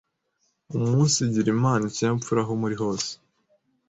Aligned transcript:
Umunsigirirana 0.77 1.71
ikinyabupfura 1.89 2.39
aho 2.43 2.53
muri 2.61 2.75
hose 2.81 3.11